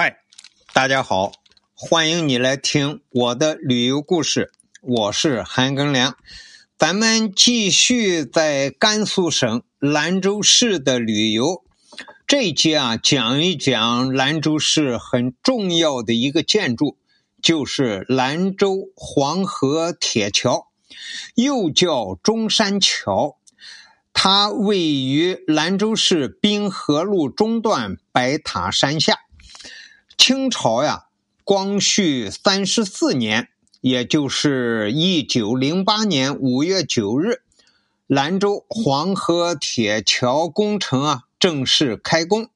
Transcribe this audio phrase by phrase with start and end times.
[0.00, 0.18] 嗨，
[0.72, 1.32] 大家好，
[1.74, 4.52] 欢迎你来听我的旅游故事。
[4.80, 6.14] 我是韩庚良，
[6.76, 11.64] 咱们继续在甘肃省兰州市的旅游。
[12.28, 16.96] 这一集啊，讲一讲兰州市很重要的一个建筑，
[17.42, 20.68] 就是兰州黄河铁桥，
[21.34, 23.36] 又叫中山桥。
[24.12, 29.18] 它位于兰州市滨河路中段白塔山下。
[30.18, 31.04] 清朝呀，
[31.44, 33.48] 光绪三十四年，
[33.80, 37.40] 也就是一九零八年五月九日，
[38.08, 42.50] 兰州黄河铁桥工程啊正式开工。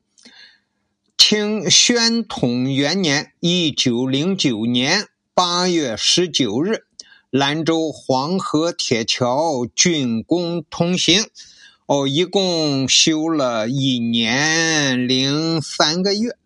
[1.16, 6.84] 清宣统元年一九零九年八月十九日，
[7.30, 11.24] 兰州黄河铁桥竣工通行。
[11.86, 16.36] 哦，一共修了一年零三个月。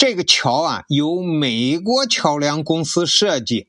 [0.00, 3.68] 这个桥啊，由美国桥梁公司设计，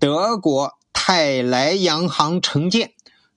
[0.00, 2.92] 德国泰莱洋行承建，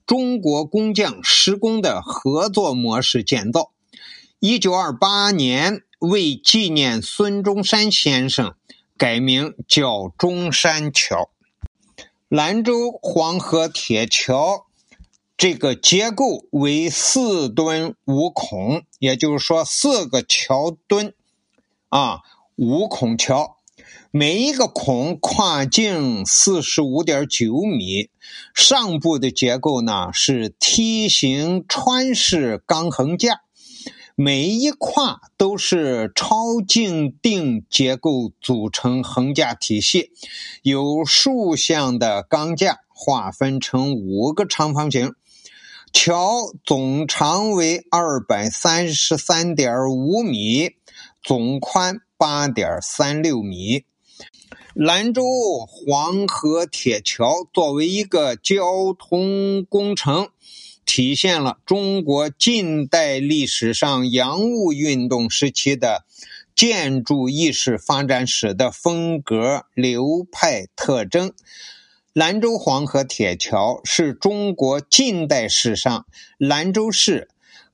[0.07, 3.71] 中国工匠施工的合作模式建造。
[4.39, 8.55] 一九二八年，为纪念孙中山先生，
[8.97, 11.29] 改名叫中山桥。
[12.29, 14.65] 兰州黄河铁桥
[15.37, 21.13] 这个结构为四墩五孔，也就是说四个桥墩。
[21.93, 22.21] 啊，
[22.55, 23.57] 五孔桥，
[24.09, 28.09] 每一个孔跨径四十五点九米，
[28.51, 33.41] 上部的结构呢是梯形穿式钢横架，
[34.15, 40.09] 每一跨都是超静定结构组成横架体系，
[40.63, 45.13] 有竖向的钢架划分成五个长方形，
[45.93, 50.71] 桥总长为二百三十三点五米。
[51.23, 53.85] 总宽八点三六米。
[54.73, 55.23] 兰州
[55.65, 60.27] 黄河铁桥作为一个交通工程，
[60.85, 66.03] 体现了中国近代历史上洋务运动时期的
[66.53, 71.31] 建筑意识发展史的风格流派特征。
[72.11, 76.05] 兰州黄河铁桥是中国近代史上
[76.37, 77.29] 兰州市。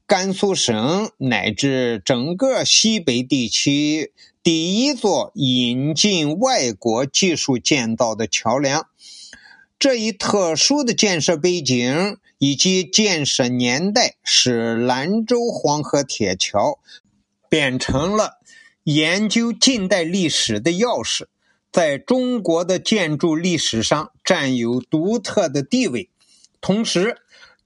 [0.09, 4.11] 甘肃省乃至整个西北地区
[4.41, 8.87] 第一座引进外国技术建造的桥梁，
[9.77, 16.79] 这一特殊的建设背景以及建设年代，使兰州黄河铁桥
[17.47, 18.39] 变成了
[18.85, 21.27] 研究近代历史的钥匙，
[21.71, 26.09] 在中国的建筑历史上占有独特的地位，
[26.59, 27.17] 同时。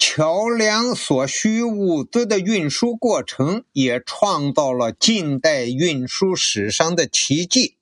[0.05, 7.77] 桥梁所需物资的运输过程也创造了近代运输史上的奇迹。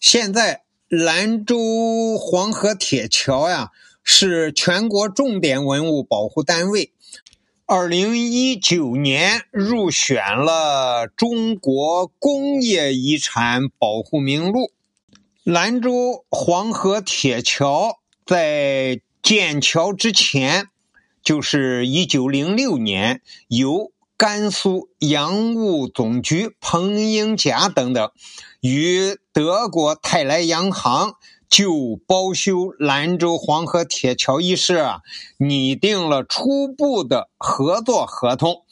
[0.00, 3.70] 现在，兰州黄河铁桥呀
[4.02, 6.92] 是全国重点文物保护单位，
[7.64, 14.72] 二零一九年入选了中国工业遗产保护名录。
[15.44, 20.70] 兰州黄河铁桥在建桥之前。
[21.22, 28.10] 就是一九零六年，由甘肃洋务总局彭英甲等等
[28.60, 31.14] 与德国泰莱洋行。
[31.52, 35.02] 就包修兰州黄河铁桥一事啊，
[35.36, 38.62] 拟定了初步的合作合同。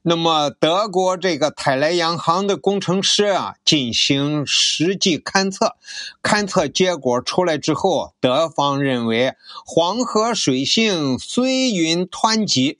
[0.00, 5.76] 那么，德国这个泰莱洋行的工程师啊，进行实际勘测，
[6.22, 9.34] 勘测结果出来之后，德方认为
[9.66, 12.78] 黄河水性虽云湍急，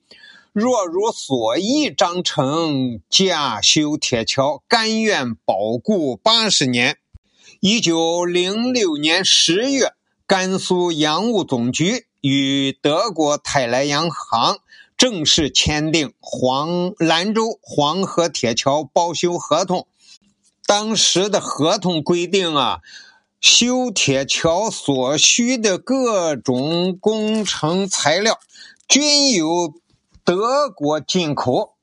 [0.54, 6.96] 若如所议章程架修铁桥，甘愿保固八十年。
[7.62, 9.92] 一九零六年十月，
[10.26, 14.60] 甘肃洋务总局与德国泰来洋行
[14.96, 19.86] 正式签订黄兰州黄河铁桥包修合同。
[20.64, 22.80] 当时的合同规定啊，
[23.42, 28.40] 修铁桥所需的各种工程材料
[28.88, 29.74] 均由
[30.24, 31.74] 德国进口。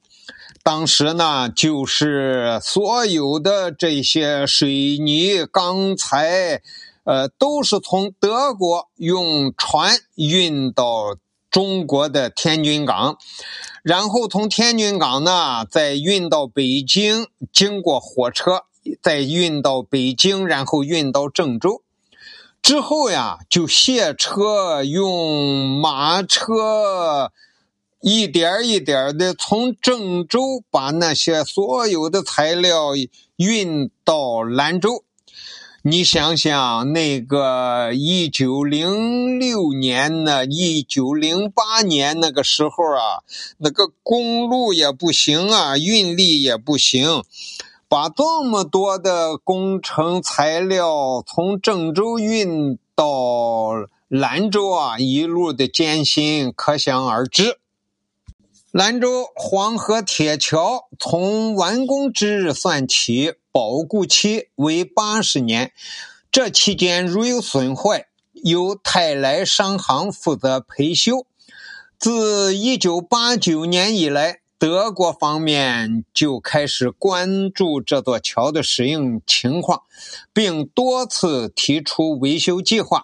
[0.67, 6.61] 当时呢，就是所有的这些水泥、钢材，
[7.05, 11.15] 呃，都是从德国用船运到
[11.49, 13.17] 中国的天津港，
[13.81, 18.63] 然后从天津港呢再运到北京，经过火车
[19.01, 21.81] 再运到北京，然后运到郑州，
[22.61, 27.31] 之后呀就卸车用马车。
[28.09, 32.93] 一点一点的从郑州把那些所有的材料
[33.35, 35.03] 运到兰州。
[35.81, 43.27] 你想想，那个一九零六年呢，一九零八年那个时候啊，
[43.57, 47.25] 那个公路也不行啊，运力也不行，
[47.89, 53.73] 把这么多的工程材料从郑州运到
[54.07, 57.59] 兰州啊，一路的艰辛可想而知。
[58.71, 63.33] 兰州黄河铁桥从完工之日算起。
[63.49, 65.71] 保固期为八十年，
[66.31, 71.25] 这期间如有损坏，由泰来商行负责赔修。
[71.97, 79.81] 自一九八九年以来，德国方面就开始关注这座桥的使用情况，
[80.31, 83.01] 并多次提出维修计划。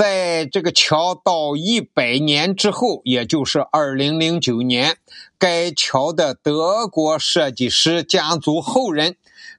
[0.00, 4.96] 在这个桥到一百年之后，也就是二零零九年，
[5.38, 9.16] 该桥的德国设计师家族后人。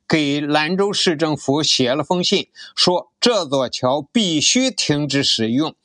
[0.07, 5.75] 给兰州市政府写了封信，说这座桥必须停止使用，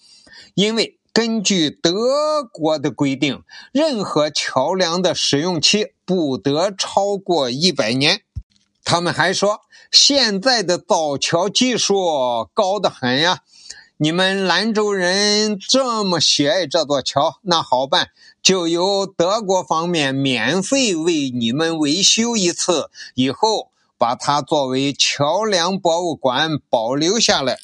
[0.54, 3.42] 因为根据德国的规定，
[3.72, 8.22] 任何桥梁的使用期不得超过一百年。
[8.82, 9.60] 他们还说，
[9.92, 13.40] 现在的造桥技术高得很呀，
[13.98, 18.10] 你们兰州人这么喜爱这座桥，那好办，
[18.42, 23.70] 就由德国方面免费为你们维修一次，以后。
[23.98, 27.56] 把它作为桥梁博物馆保留下来。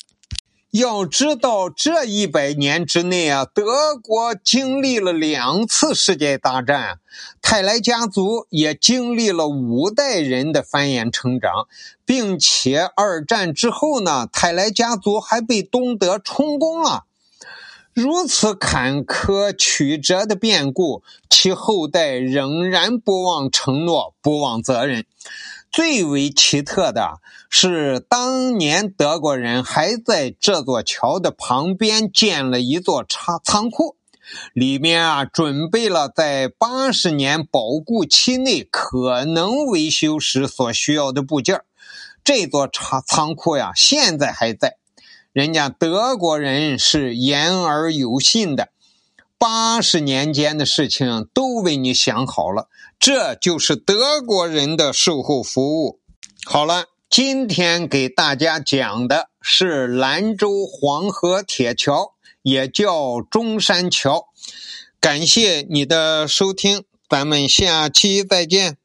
[0.73, 6.99] 要知道，这一百年之内啊，德国经历了两次世界大战，
[7.43, 11.69] 泰莱家族也经历了五代人的繁衍成长，
[12.07, 17.05] 并且二战之后呢，泰莱家族还被东德充公了。
[17.93, 25.05] 如此坎坷曲折的变故，其后代仍然不忘承诺，不忘责任。
[25.73, 33.97] 最为奇特的是，当年德国人还在这座桥的旁边建了一座仓仓库，
[34.53, 41.63] 里面啊准备了在八十年保固期内可能维修时所需要的部件。
[42.23, 44.77] 这座仓仓库呀，现在还在。
[45.33, 48.69] 人家德国人是言而有信的。
[49.43, 52.69] 八十年间的事情都为你想好了，
[53.01, 55.99] 这就是德国人的售后服务。
[56.45, 62.13] 好了，今天给大家讲的是兰州黄河铁桥，
[62.43, 64.29] 也叫中山桥。
[65.01, 68.77] 感谢你的收听，咱们下期再见。